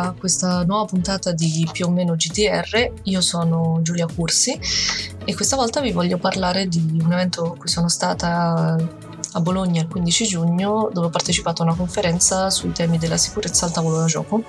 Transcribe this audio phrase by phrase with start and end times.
[0.00, 2.92] a questa nuova puntata di più o meno GTR.
[3.04, 4.58] Io sono Giulia Cursi
[5.24, 8.76] e questa volta vi voglio parlare di un evento cui sono stata
[9.36, 13.66] a Bologna il 15 giugno dove ho partecipato a una conferenza sui temi della sicurezza
[13.66, 14.42] al tavolo da gioco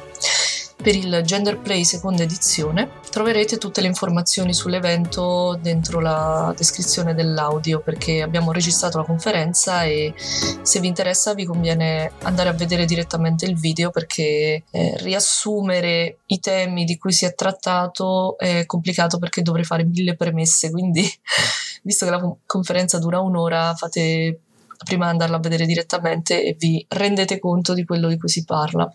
[0.86, 2.92] per il Gender Play seconda edizione.
[3.10, 10.14] Troverete tutte le informazioni sull'evento dentro la descrizione dell'audio perché abbiamo registrato la conferenza e
[10.16, 16.40] se vi interessa vi conviene andare a vedere direttamente il video perché eh, riassumere i
[16.40, 21.02] temi di cui si è trattato è complicato perché dovrei fare mille premesse, quindi
[21.82, 24.42] visto che la conferenza dura un'ora fate
[24.86, 28.88] prima andarla a vedere direttamente e vi rendete conto di quello di cui si parla.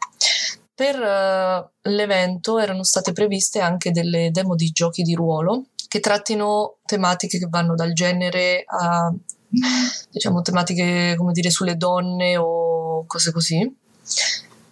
[0.81, 6.78] Per uh, l'evento erano state previste anche delle demo di giochi di ruolo che trattino
[6.87, 9.12] tematiche che vanno dal genere a
[10.11, 13.77] diciamo tematiche come dire sulle donne o cose così.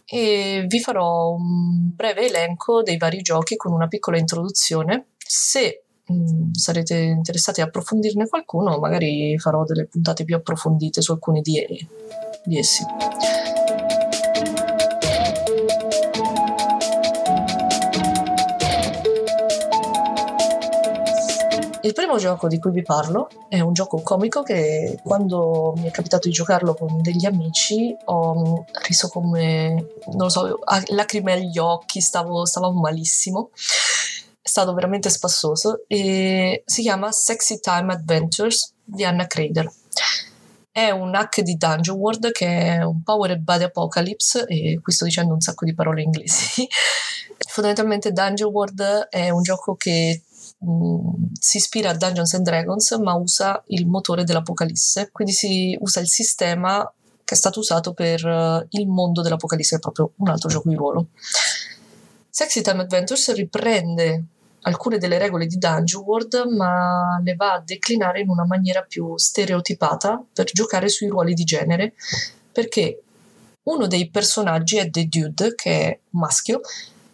[0.06, 5.08] E vi farò un breve elenco dei vari giochi con una piccola introduzione.
[5.18, 11.12] Se mh, mm, sarete interessati a approfondirne qualcuno magari farò delle puntate più approfondite su
[11.12, 11.86] alcuni di,
[12.44, 12.82] di essi
[21.88, 25.90] Il primo gioco di cui vi parlo è un gioco comico che quando mi è
[25.90, 32.02] capitato di giocarlo con degli amici ho riso come, non lo so, lacrime agli occhi,
[32.02, 33.52] stavo, stavamo malissimo.
[33.54, 39.72] È stato veramente spassoso e si chiama Sexy Time Adventures di Anna Crader.
[40.70, 44.92] È un hack di Dungeon World che è un powered by the apocalypse e qui
[44.92, 46.68] sto dicendo un sacco di parole inglesi.
[47.48, 50.24] Fondamentalmente Dungeon World è un gioco che
[50.64, 56.00] Mm, si ispira a Dungeons and Dragons ma usa il motore dell'Apocalisse, quindi si usa
[56.00, 56.92] il sistema
[57.22, 60.70] che è stato usato per uh, il mondo dell'Apocalisse, che è proprio un altro gioco
[60.70, 61.08] di ruolo.
[62.30, 64.24] Sexy Time Adventures riprende
[64.62, 69.16] alcune delle regole di Dungeon World, ma le va a declinare in una maniera più
[69.16, 71.94] stereotipata per giocare sui ruoli di genere,
[72.50, 73.02] perché
[73.64, 76.60] uno dei personaggi è The Dude, che è un maschio,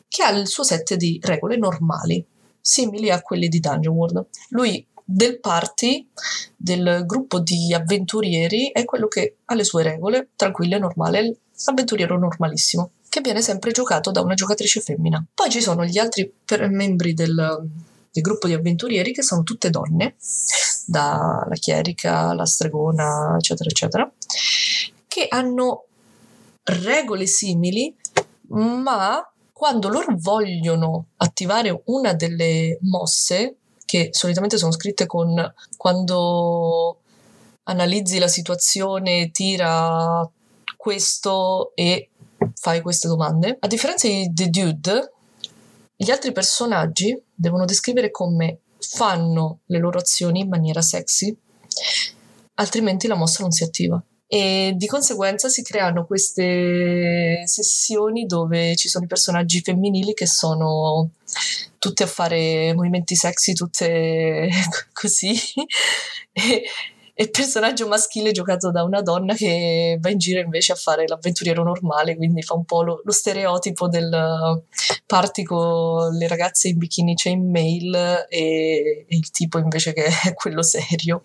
[0.06, 2.24] che ha il suo set di regole normali
[2.64, 4.26] simili a quelli di Dungeon World.
[4.48, 6.08] Lui del party
[6.56, 11.36] del gruppo di avventurieri è quello che ha le sue regole, tranquille, normale,
[11.66, 15.22] avventuriero normalissimo, che viene sempre giocato da una giocatrice femmina.
[15.34, 16.32] Poi ci sono gli altri
[16.70, 17.68] membri del,
[18.10, 20.16] del gruppo di avventurieri che sono tutte donne,
[20.86, 24.10] dalla chierica, la stregona, eccetera, eccetera,
[25.06, 25.84] che hanno
[26.62, 27.94] regole simili,
[28.48, 29.22] ma
[29.54, 33.54] quando loro vogliono attivare una delle mosse,
[33.84, 35.32] che solitamente sono scritte con
[35.76, 36.98] quando
[37.62, 40.28] analizzi la situazione, tira
[40.76, 42.10] questo e
[42.56, 43.56] fai queste domande.
[43.60, 45.12] A differenza di The Dude,
[45.94, 51.34] gli altri personaggi devono descrivere come fanno le loro azioni in maniera sexy,
[52.54, 58.88] altrimenti la mossa non si attiva e di conseguenza si creano queste sessioni dove ci
[58.88, 61.10] sono i personaggi femminili che sono
[61.78, 64.48] tutte a fare movimenti sexy, tutte
[64.92, 65.34] così.
[66.32, 66.62] e,
[67.16, 71.62] il personaggio maschile giocato da una donna che va in giro invece a fare l'avventuriero
[71.62, 74.64] normale, quindi fa un po' lo, lo stereotipo del
[75.06, 80.62] party con le ragazze in bikini chainmail e, e il tipo invece che è quello
[80.62, 81.22] serio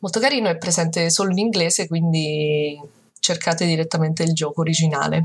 [0.00, 2.80] molto carino, è presente solo in inglese, quindi
[3.20, 5.22] cercate direttamente il gioco originale.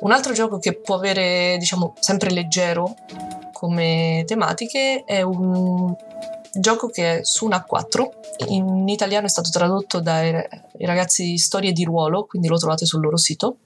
[0.00, 2.94] Un altro gioco che può avere, diciamo, sempre leggero
[3.52, 5.94] come tematiche è un
[6.52, 8.08] gioco che è su un A4.
[8.48, 10.32] In italiano è stato tradotto dai
[10.80, 13.58] ragazzi Storie di ruolo, quindi lo trovate sul loro sito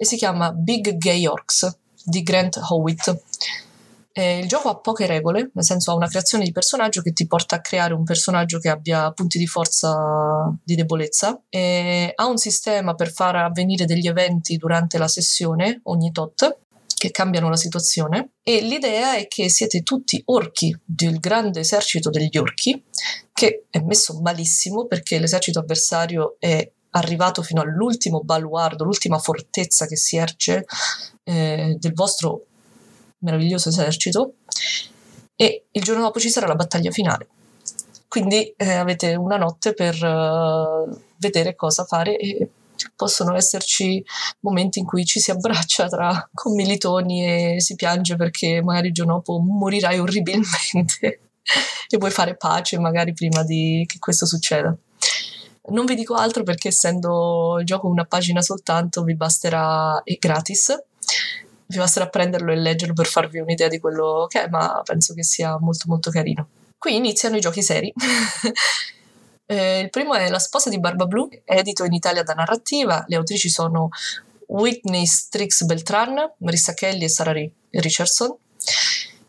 [0.00, 3.22] e si chiama Big Gay Orcs di Grant Howitt.
[4.12, 7.26] Eh, il gioco ha poche regole, nel senso ha una creazione di personaggio che ti
[7.26, 12.38] porta a creare un personaggio che abbia punti di forza di debolezza, e ha un
[12.38, 16.56] sistema per far avvenire degli eventi durante la sessione ogni tot
[16.94, 22.36] che cambiano la situazione e l'idea è che siete tutti orchi del grande esercito degli
[22.36, 22.82] orchi
[23.32, 29.96] che è messo malissimo perché l'esercito avversario è arrivato fino all'ultimo baluardo, l'ultima fortezza che
[29.96, 30.64] si erge
[31.24, 32.46] eh, del vostro
[33.18, 34.34] meraviglioso esercito
[35.36, 37.28] e il giorno dopo ci sarà la battaglia finale.
[38.08, 42.50] Quindi eh, avete una notte per uh, vedere cosa fare e
[42.96, 44.04] possono esserci
[44.40, 49.14] momenti in cui ci si abbraccia tra commilitoni e si piange perché magari il giorno
[49.14, 51.20] dopo morirai orribilmente.
[51.88, 54.76] e vuoi fare pace magari prima di che questo succeda.
[55.70, 60.76] Non vi dico altro perché essendo il gioco una pagina soltanto vi basterà, è gratis,
[61.66, 65.22] vi basterà prenderlo e leggerlo per farvi un'idea di quello che è, ma penso che
[65.22, 66.48] sia molto molto carino.
[66.76, 67.92] Qui iniziano i giochi seri.
[69.46, 73.16] eh, il primo è La sposa di Barba Blu, edito in Italia da Narrativa, le
[73.16, 73.90] autrici sono
[74.48, 77.34] Whitney Strix Beltran, Marissa Kelly e Sarah
[77.70, 78.34] Richardson.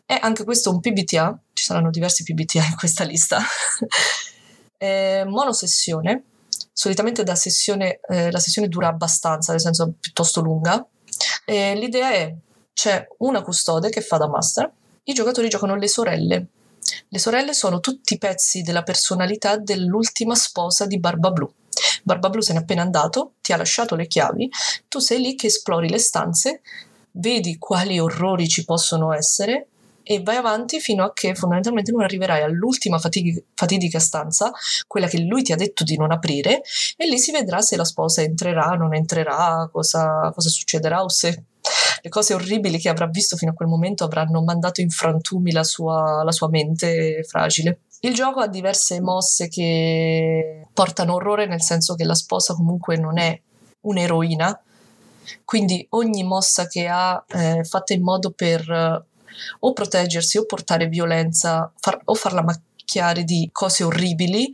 [0.05, 3.39] È anche questo un PBTA, ci saranno diversi PBTA in questa lista.
[4.77, 6.23] è monosessione,
[6.81, 10.83] solitamente sessione, eh, la sessione dura abbastanza, nel senso piuttosto lunga.
[11.45, 12.35] E l'idea è
[12.73, 14.71] c'è una custode che fa da master,
[15.03, 16.47] i giocatori giocano le sorelle.
[17.07, 21.53] Le sorelle sono tutti pezzi della personalità dell'ultima sposa di Barba Blu.
[22.01, 24.49] Barba Blu se n'è appena andato, ti ha lasciato le chiavi,
[24.87, 26.61] tu sei lì che esplori le stanze,
[27.11, 29.67] vedi quali orrori ci possono essere
[30.13, 34.51] e vai avanti fino a che fondamentalmente non arriverai all'ultima fatig- fatidica stanza,
[34.85, 36.61] quella che lui ti ha detto di non aprire,
[36.97, 41.45] e lì si vedrà se la sposa entrerà, non entrerà, cosa, cosa succederà o se
[42.01, 45.63] le cose orribili che avrà visto fino a quel momento avranno mandato in frantumi la
[45.63, 47.81] sua, la sua mente fragile.
[48.01, 53.17] Il gioco ha diverse mosse che portano orrore, nel senso che la sposa comunque non
[53.17, 53.39] è
[53.81, 54.59] un'eroina,
[55.45, 59.05] quindi ogni mossa che ha è fatta in modo per eh,
[59.59, 64.51] o proteggersi o portare violenza far, o farla macchiare di cose orribili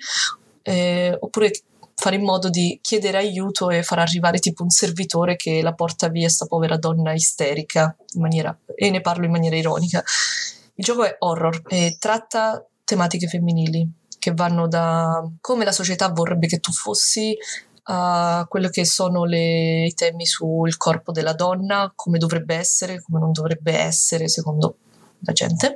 [0.63, 1.51] eh, oppure
[1.95, 6.09] fare in modo di chiedere aiuto e far arrivare tipo un servitore che la porta
[6.09, 10.03] via sta povera donna isterica maniera, e ne parlo in maniera ironica.
[10.75, 13.89] Il gioco è horror e tratta tematiche femminili
[14.19, 17.35] che vanno da come la società vorrebbe che tu fossi
[17.89, 23.19] a quello che sono le, i temi sul corpo della donna, come dovrebbe essere, come
[23.19, 24.77] non dovrebbe essere secondo
[25.21, 25.73] la gente,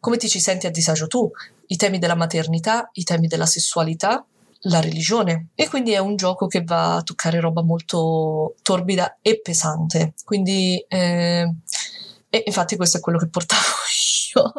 [0.00, 1.30] come ti ci senti a disagio tu,
[1.66, 4.24] i temi della maternità, i temi della sessualità,
[4.62, 5.48] la religione.
[5.54, 10.14] E quindi è un gioco che va a toccare roba molto torbida e pesante.
[10.24, 11.52] Quindi eh,
[12.30, 13.62] e infatti questo è quello che portavo
[14.34, 14.52] io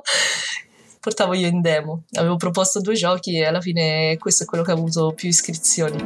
[1.10, 2.04] portavo io in demo.
[2.14, 5.98] Avevo proposto due giochi e alla fine questo è quello che ha avuto più iscrizioni.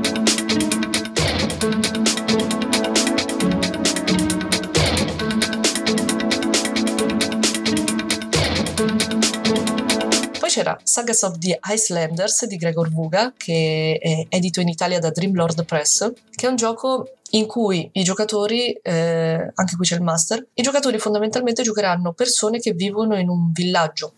[10.53, 15.65] C'era Sagas of the Icelanders di Gregor Vuga, che è edito in Italia da Dreamlord
[15.65, 20.45] Press, che è un gioco in cui i giocatori, eh, anche qui c'è il master,
[20.53, 24.13] i giocatori fondamentalmente giocheranno persone che vivono in un villaggio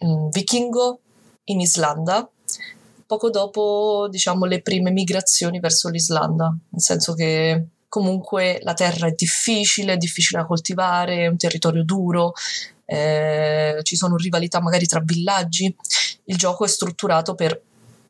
[0.00, 1.00] um, vichingo
[1.44, 2.28] in Islanda,
[3.06, 9.12] poco dopo diciamo le prime migrazioni verso l'Islanda, nel senso che comunque la terra è
[9.12, 12.32] difficile, è difficile da coltivare, è un territorio duro,
[12.86, 15.74] eh, ci sono rivalità magari tra villaggi.
[16.24, 17.60] Il gioco è strutturato per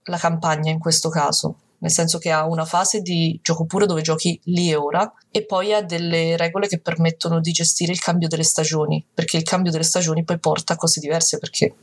[0.04, 4.00] la campagna in questo caso, nel senso che ha una fase di gioco puro dove
[4.00, 8.26] giochi lì e ora e poi ha delle regole che permettono di gestire il cambio
[8.26, 11.74] delle stagioni, perché il cambio delle stagioni poi porta a cose diverse perché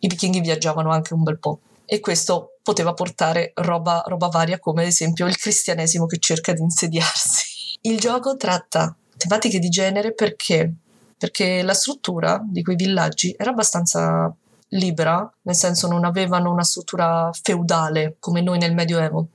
[0.00, 4.82] i vichinghi viaggiavano anche un bel po' e questo poteva portare roba, roba varia come
[4.82, 7.78] ad esempio il cristianesimo che cerca di insediarsi.
[7.82, 10.72] Il gioco tratta tematiche di genere perché?
[11.16, 14.34] Perché la struttura di quei villaggi era abbastanza
[14.74, 19.28] libera, nel senso non avevano una struttura feudale come noi nel Medioevo.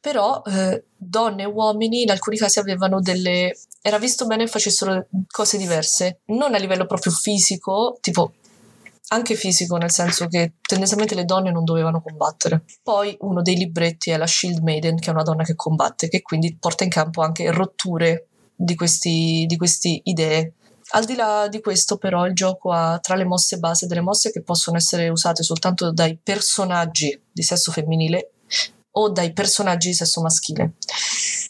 [0.00, 3.56] Però eh, donne e uomini in alcuni casi avevano delle...
[3.82, 8.34] era visto bene facessero cose diverse, non a livello proprio fisico, tipo
[9.08, 12.64] anche fisico, nel senso che tendenzialmente le donne non dovevano combattere.
[12.82, 16.22] Poi uno dei libretti è la Shield Maiden, che è una donna che combatte, che
[16.22, 20.54] quindi porta in campo anche rotture di queste di idee
[20.90, 24.30] al di là di questo, però, il gioco ha tra le mosse base delle mosse
[24.30, 28.30] che possono essere usate soltanto dai personaggi di sesso femminile
[28.92, 30.72] o dai personaggi di sesso maschile.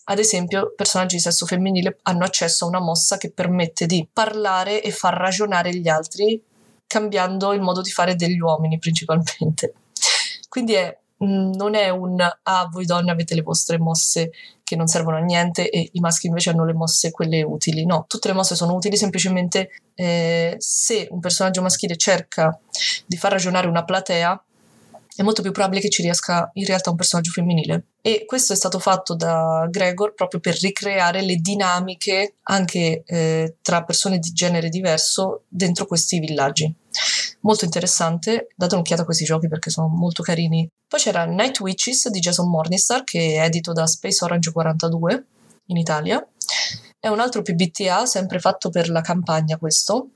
[0.05, 4.83] Ad esempio, personaggi di sesso femminile hanno accesso a una mossa che permette di parlare
[4.83, 6.43] e far ragionare gli altri,
[6.87, 9.75] cambiando il modo di fare degli uomini principalmente.
[10.49, 14.33] Quindi è Mm, non è un ah, voi donne avete le vostre mosse
[14.67, 17.87] che non servono a niente e i maschi invece hanno le mosse quelle utili.
[17.87, 22.59] No, tutte le mosse sono utili semplicemente eh, se un personaggio maschile cerca
[23.07, 24.45] di far ragionare una platea
[25.15, 27.85] è molto più probabile che ci riesca in realtà un personaggio femminile.
[28.07, 33.83] E questo è stato fatto da Gregor proprio per ricreare le dinamiche anche eh, tra
[33.83, 36.73] persone di genere diverso dentro questi villaggi.
[37.41, 40.69] Molto interessante, date un'occhiata a questi giochi perché sono molto carini.
[40.87, 45.25] Poi c'era Night Witches di Jason Morningstar che è edito da Space Orange 42
[45.67, 46.25] in Italia.
[47.01, 50.11] È un altro PBTA, sempre fatto per la campagna questo,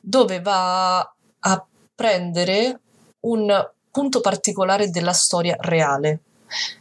[0.00, 2.80] dove va a prendere
[3.26, 6.20] un punto particolare della storia reale.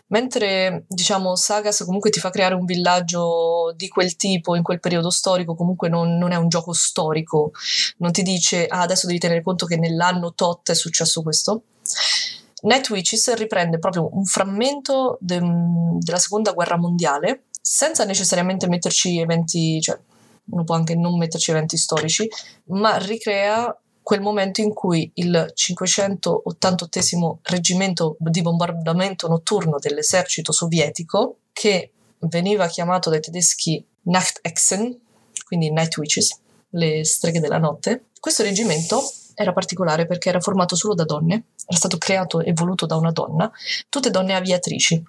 [0.08, 5.10] Mentre diciamo Sagas comunque ti fa creare un villaggio di quel tipo in quel periodo
[5.10, 7.52] storico, comunque non, non è un gioco storico,
[7.98, 11.64] non ti dice ah, adesso devi tenere conto che nell'anno tot è successo questo.
[12.62, 15.40] Night Witches riprende proprio un frammento de,
[16.00, 19.98] della seconda guerra mondiale senza necessariamente metterci eventi, cioè
[20.52, 22.28] uno può anche non metterci eventi storici,
[22.66, 23.76] ma ricrea
[24.10, 33.12] quel momento in cui il 588 reggimento di bombardamento notturno dell'esercito sovietico, che veniva chiamato
[33.12, 35.00] dai tedeschi Nachtechsen,
[35.46, 36.40] quindi Night Witches,
[36.70, 39.00] le streghe della notte, questo reggimento
[39.36, 43.12] era particolare perché era formato solo da donne, era stato creato e voluto da una
[43.12, 43.52] donna,
[43.90, 45.04] tutte donne aviatrici.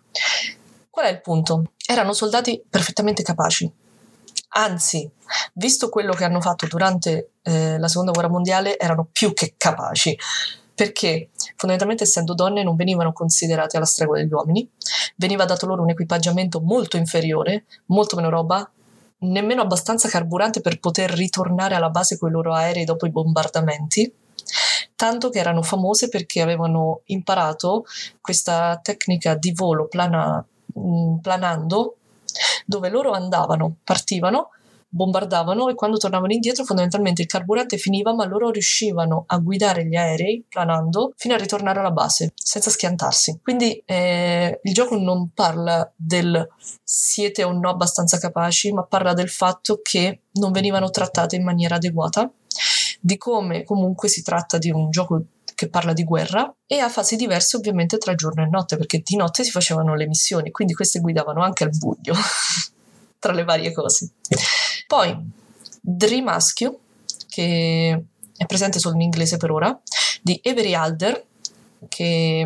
[0.91, 1.73] Qual è il punto?
[1.87, 3.73] Erano soldati perfettamente capaci,
[4.53, 5.09] Anzi,
[5.55, 10.17] visto quello che hanno fatto durante eh, la seconda guerra mondiale, erano più che capaci,
[10.75, 14.69] perché fondamentalmente essendo donne non venivano considerate alla stregua degli uomini,
[15.17, 18.69] veniva dato loro un equipaggiamento molto inferiore, molto meno roba,
[19.19, 24.13] nemmeno abbastanza carburante per poter ritornare alla base con i loro aerei dopo i bombardamenti,
[24.97, 27.85] tanto che erano famose perché avevano imparato
[28.21, 30.45] questa tecnica di volo plana,
[31.21, 31.97] planando
[32.65, 34.51] dove loro andavano, partivano,
[34.91, 39.95] bombardavano e quando tornavano indietro fondamentalmente il carburante finiva ma loro riuscivano a guidare gli
[39.95, 43.39] aerei planando fino a ritornare alla base senza schiantarsi.
[43.43, 46.47] Quindi eh, il gioco non parla del
[46.83, 51.77] siete o no abbastanza capaci ma parla del fatto che non venivano trattate in maniera
[51.77, 52.31] adeguata
[53.01, 55.23] di come comunque si tratta di un gioco
[55.61, 59.17] che parla di guerra e ha fasi diverse ovviamente tra giorno e notte perché di
[59.17, 62.15] notte si facevano le missioni, quindi queste guidavano anche al buio
[63.21, 64.13] tra le varie cose.
[64.87, 65.15] Poi
[65.83, 66.79] Dream Rescue,
[67.29, 69.79] che è presente solo in inglese per ora,
[70.23, 71.27] di Avery Alder,
[71.91, 72.39] che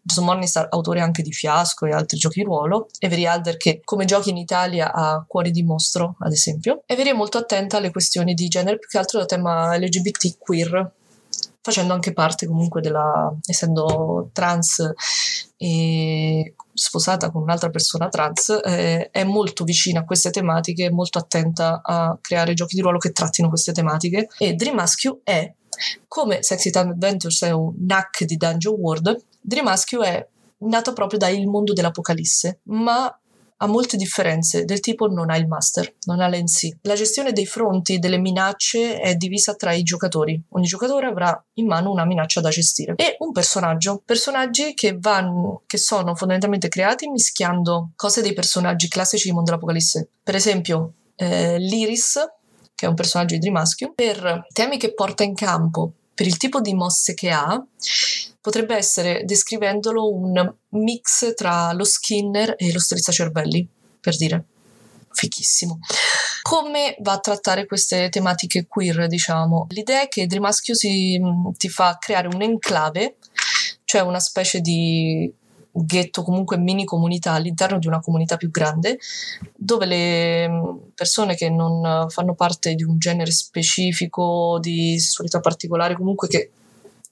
[0.00, 4.06] Jason Morningstar, autore anche di Fiasco e altri giochi di ruolo, Avery Alder che come
[4.06, 6.84] giochi in Italia ha Cuori di mostro, ad esempio.
[6.86, 10.92] Avery è molto attenta alle questioni di genere, più che altro da tema LGBT queer,
[11.64, 14.92] facendo anche parte comunque della, essendo trans
[15.56, 21.80] e sposata con un'altra persona trans, eh, è molto vicina a queste tematiche, molto attenta
[21.82, 24.28] a creare giochi di ruolo che trattino queste tematiche.
[24.36, 25.50] E Dream Rescue è,
[26.06, 30.28] come Sexy Time Adventures è un NAC di Dungeon World, Dream Rescue è
[30.66, 33.10] nato proprio dal mondo dell'apocalisse, ma
[33.58, 36.78] ha molte differenze, del tipo non ha il master, non ha l'NC.
[36.82, 40.40] La gestione dei fronti delle minacce è divisa tra i giocatori.
[40.50, 44.02] Ogni giocatore avrà in mano una minaccia da gestire e un personaggio.
[44.04, 50.08] Personaggi che, vanno, che sono fondamentalmente creati mischiando cose dei personaggi classici di Mondo dell'Apocalisse.
[50.22, 52.18] Per esempio, eh, l'Iris,
[52.74, 53.62] che è un personaggio di Dream
[53.94, 57.64] per temi che porta in campo, per il tipo di mosse che ha,
[58.44, 63.66] potrebbe essere, descrivendolo, un mix tra lo Skinner e lo strizzacervelli,
[63.98, 64.44] per dire.
[65.10, 65.78] Fichissimo.
[66.42, 69.66] Come va a trattare queste tematiche queer, diciamo?
[69.70, 71.18] L'idea è che Dream Maschio si,
[71.56, 73.16] ti fa creare un enclave,
[73.84, 75.32] cioè una specie di
[75.72, 78.98] ghetto, comunque mini comunità all'interno di una comunità più grande,
[79.56, 80.50] dove le
[80.94, 86.50] persone che non fanno parte di un genere specifico, di sessualità particolare, comunque che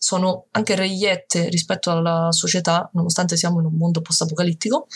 [0.02, 4.88] sono anche reiette rispetto alla società, nonostante siamo in un mondo post-apocalittico,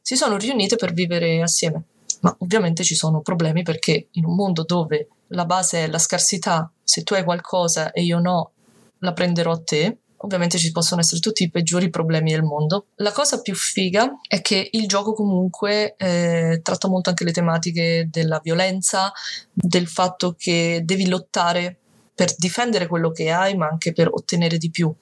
[0.00, 1.82] si sono riunite per vivere assieme.
[2.20, 6.70] Ma ovviamente ci sono problemi perché in un mondo dove la base è la scarsità,
[6.80, 8.52] se tu hai qualcosa e io no,
[9.00, 12.86] la prenderò a te, ovviamente ci possono essere tutti i peggiori problemi del mondo.
[12.98, 18.08] La cosa più figa è che il gioco comunque eh, tratta molto anche le tematiche
[18.12, 19.10] della violenza,
[19.52, 21.80] del fatto che devi lottare
[22.16, 24.92] per difendere quello che hai, ma anche per ottenere di più.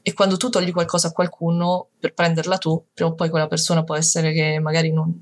[0.00, 3.84] E quando tu togli qualcosa a qualcuno per prenderla tu, prima o poi quella persona
[3.84, 5.14] può essere che magari non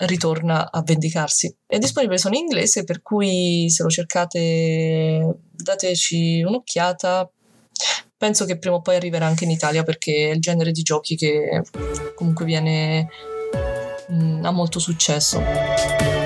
[0.00, 1.56] ritorna a vendicarsi.
[1.66, 7.30] È disponibile solo in inglese, per cui se lo cercate dateci un'occhiata.
[8.18, 11.16] Penso che prima o poi arriverà anche in Italia perché è il genere di giochi
[11.16, 11.62] che
[12.14, 13.08] comunque viene
[14.08, 16.17] mh, mm, ha molto successo.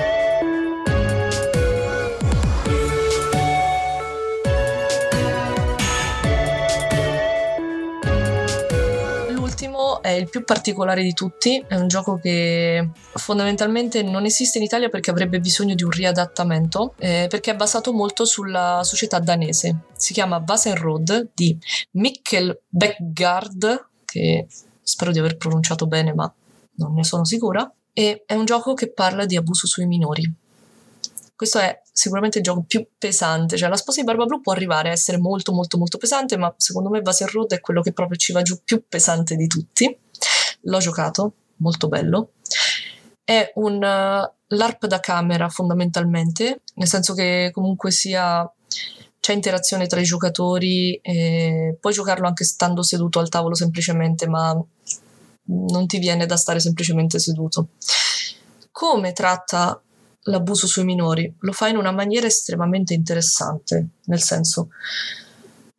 [10.15, 15.11] Il più particolare di tutti, è un gioco che fondamentalmente non esiste in Italia perché
[15.11, 19.85] avrebbe bisogno di un riadattamento, eh, perché è basato molto sulla società danese.
[19.95, 21.57] Si chiama Vasen Road di
[21.91, 24.47] Mikkel Beckgard, che
[24.81, 26.31] spero di aver pronunciato bene ma
[26.75, 30.31] non ne sono sicura, e è un gioco che parla di abuso sui minori.
[31.35, 34.89] Questo è sicuramente il gioco più pesante, cioè la sposa di Barba Blu può arrivare
[34.89, 38.17] a essere molto molto molto pesante, ma secondo me Basil Road è quello che proprio
[38.17, 39.97] ci va giù più pesante di tutti.
[40.61, 42.31] L'ho giocato, molto bello.
[43.23, 48.51] È un uh, LARP da camera fondamentalmente, nel senso che comunque sia
[49.19, 50.99] c'è interazione tra i giocatori,
[51.79, 54.53] puoi giocarlo anche stando seduto al tavolo semplicemente, ma
[55.45, 57.69] non ti viene da stare semplicemente seduto.
[58.69, 59.81] Come tratta
[60.23, 61.33] l'abuso sui minori?
[61.39, 64.69] Lo fa in una maniera estremamente interessante, nel senso,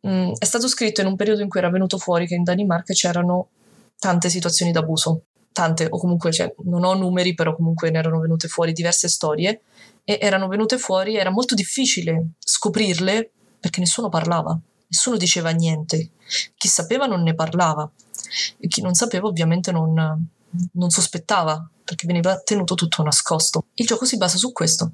[0.01, 2.43] mh, mm, è stato scritto in un periodo in cui era venuto fuori che in
[2.43, 3.49] Danimarca c'erano
[3.97, 8.47] tante situazioni d'abuso, tante, o comunque cioè, non ho numeri, però comunque ne erano venute
[8.47, 9.61] fuori diverse storie
[10.03, 16.11] e erano venute fuori, era molto difficile scoprirle perché nessuno parlava, nessuno diceva niente,
[16.55, 17.89] chi sapeva non ne parlava
[18.59, 19.93] e chi non sapeva ovviamente non,
[20.73, 23.67] non sospettava perché veniva tenuto tutto nascosto.
[23.75, 24.91] Il gioco si basa su questo.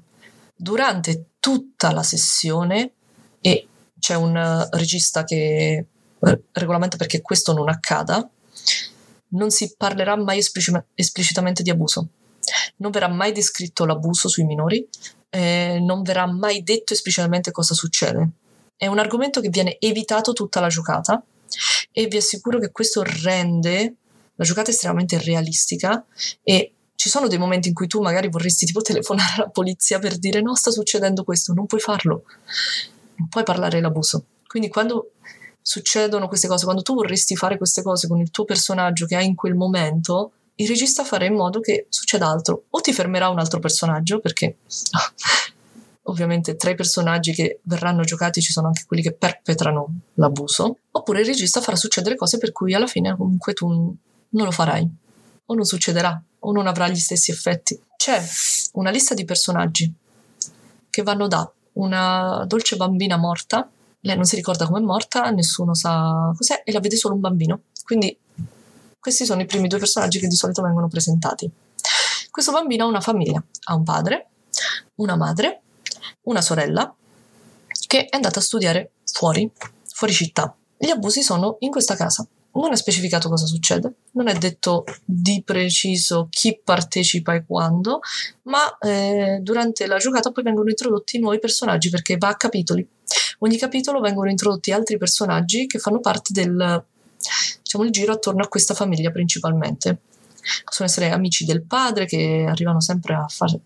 [0.54, 2.92] Durante tutta la sessione
[3.40, 3.66] e
[3.98, 5.86] c'è un regista che
[6.20, 8.28] eh, regolamenta perché questo non accada,
[9.28, 12.08] non si parlerà mai esplic- esplicitamente di abuso.
[12.76, 14.86] Non verrà mai descritto l'abuso sui minori,
[15.30, 18.28] eh, non verrà mai detto esplicitamente cosa succede.
[18.76, 21.24] È un argomento che viene evitato tutta la giocata
[21.90, 23.94] e vi assicuro che questo rende
[24.34, 26.04] la giocata estremamente realistica
[26.42, 26.72] e
[27.02, 30.40] ci sono dei momenti in cui tu magari vorresti tipo telefonare alla polizia per dire
[30.40, 32.22] no, sta succedendo questo, non puoi farlo,
[33.16, 34.26] non puoi parlare dell'abuso.
[34.46, 35.10] Quindi quando
[35.60, 39.26] succedono queste cose, quando tu vorresti fare queste cose con il tuo personaggio che hai
[39.26, 42.66] in quel momento, il regista farà in modo che succeda altro.
[42.70, 44.58] O ti fermerà un altro personaggio, perché
[46.06, 51.22] ovviamente tra i personaggi che verranno giocati ci sono anche quelli che perpetrano l'abuso, oppure
[51.22, 54.88] il regista farà succedere cose per cui alla fine comunque tu non lo farai,
[55.46, 57.80] o non succederà, o non avrà gli stessi effetti.
[57.96, 58.22] C'è
[58.72, 59.92] una lista di personaggi
[60.88, 63.68] che vanno da una dolce bambina morta
[64.04, 67.20] lei non si ricorda come è morta, nessuno sa cos'è e la vede solo un
[67.20, 67.62] bambino.
[67.84, 68.16] Quindi
[68.98, 71.48] questi sono i primi due personaggi che di solito vengono presentati.
[72.30, 74.30] Questo bambino ha una famiglia, ha un padre,
[74.96, 75.62] una madre,
[76.22, 76.92] una sorella
[77.86, 79.48] che è andata a studiare fuori,
[79.94, 80.52] fuori città.
[80.76, 82.26] Gli abusi sono in questa casa.
[82.54, 88.00] Non è specificato cosa succede, non è detto di preciso chi partecipa e quando,
[88.42, 92.86] ma eh, durante la giocata poi vengono introdotti nuovi personaggi perché va a capitoli
[93.42, 96.84] ogni capitolo vengono introdotti altri personaggi che fanno parte del
[97.62, 99.98] diciamo, giro attorno a questa famiglia principalmente.
[100.64, 103.60] Possono essere amici del padre che arrivano sempre a fare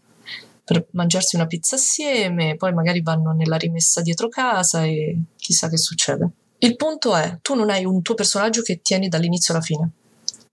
[0.64, 5.76] per mangiarsi una pizza assieme, poi magari vanno nella rimessa dietro casa e chissà che
[5.76, 6.28] succede.
[6.58, 9.90] Il punto è, tu non hai un tuo personaggio che tieni dall'inizio alla fine.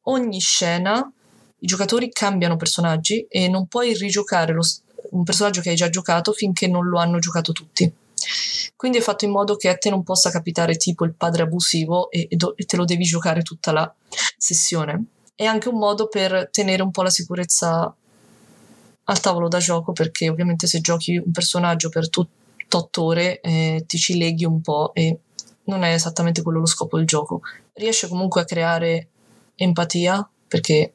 [0.03, 1.11] Ogni scena
[1.59, 4.63] i giocatori cambiano personaggi e non puoi rigiocare lo,
[5.11, 7.91] un personaggio che hai già giocato finché non lo hanno giocato tutti.
[8.75, 12.11] Quindi è fatto in modo che a te non possa capitare tipo il padre abusivo
[12.11, 13.93] e, e, do, e te lo devi giocare tutta la
[14.37, 15.05] sessione.
[15.33, 17.95] È anche un modo per tenere un po' la sicurezza
[19.05, 23.97] al tavolo da gioco perché ovviamente se giochi un personaggio per tutto ore eh, ti
[23.97, 25.19] ci leghi un po' e
[25.65, 27.41] non è esattamente quello lo scopo del gioco.
[27.73, 29.09] Riesce comunque a creare
[29.55, 30.93] empatia perché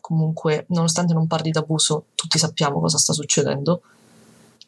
[0.00, 3.82] comunque nonostante non parli d'abuso tutti sappiamo cosa sta succedendo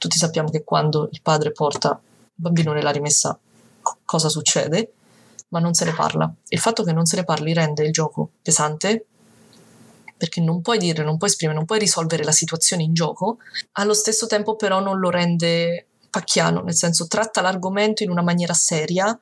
[0.00, 3.38] tutti sappiamo che quando il padre porta il bambino nella rimessa
[4.06, 4.92] cosa succede,
[5.48, 6.32] ma non se ne parla.
[6.48, 9.04] Il fatto che non se ne parli rende il gioco pesante
[10.16, 13.38] perché non puoi dire, non puoi esprimere, non puoi risolvere la situazione in gioco,
[13.72, 18.52] allo stesso tempo però non lo rende pacchiano, nel senso tratta l'argomento in una maniera
[18.52, 19.18] seria,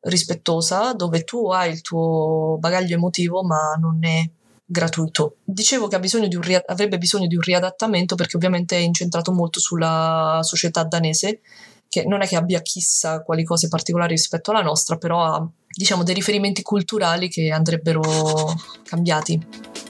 [0.00, 4.28] rispettosa, dove tu hai il tuo bagaglio emotivo ma non è
[4.64, 5.36] gratuito.
[5.44, 10.40] Dicevo che bisogno ria- avrebbe bisogno di un riadattamento perché ovviamente è incentrato molto sulla
[10.42, 11.40] società danese,
[11.88, 16.02] che non è che abbia chissà quali cose particolari rispetto alla nostra, però ha diciamo
[16.02, 18.02] dei riferimenti culturali che andrebbero
[18.84, 19.38] cambiati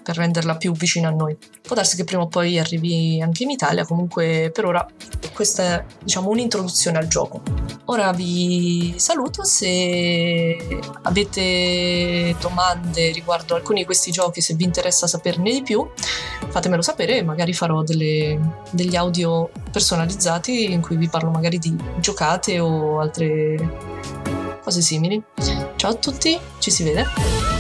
[0.02, 1.36] per renderla più vicina a noi.
[1.62, 4.86] Può darsi che prima o poi arrivi anche in Italia, comunque per ora
[5.32, 7.42] questa è diciamo un'introduzione al gioco.
[7.86, 10.56] Ora vi saluto, se
[11.02, 15.88] avete domande riguardo alcuni di questi giochi, se vi interessa saperne di più,
[16.48, 21.76] fatemelo sapere e magari farò delle, degli audio personalizzati in cui vi parlo magari di
[21.98, 25.22] giocate o altre cose simili.
[25.76, 27.55] Ciao a tutti, ci si vede.